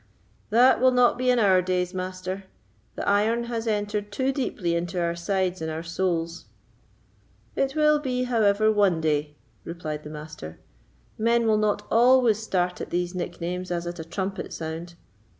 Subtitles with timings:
[0.49, 2.45] "That will not be in our days, Master:
[2.95, 6.45] the iron has entered too deeply into our sides and our souls."
[7.55, 10.57] "It will be, however, one day," replied the Master;
[11.19, 14.95] "men will not always start at these nicknames as at a trumpet sound.